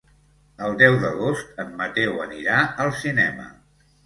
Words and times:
El 0.67 0.71
deu 0.79 0.97
d'agost 1.03 1.61
en 1.65 1.69
Mateu 1.83 2.17
anirà 2.25 2.57
al 2.87 2.91
cinema. 3.05 3.49